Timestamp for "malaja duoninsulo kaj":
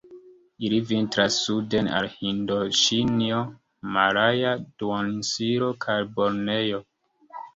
3.97-5.99